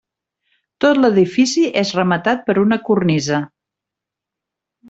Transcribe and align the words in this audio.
Tot 0.85 0.99
l'edifici 1.03 1.67
és 1.83 1.93
rematat 1.99 2.43
per 2.49 2.57
una 2.65 2.81
cornisa. 2.89 3.45